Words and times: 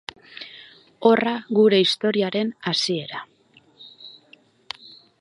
Horra 1.09 1.33
gure 1.59 1.81
historiaren 1.83 2.51
hasiera. 2.73 3.23